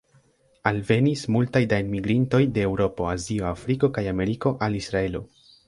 [0.69, 5.27] Alvenis multaj da enmigrintoj de Eŭropo, Azio, Afriko kaj Ameriko al Israelo.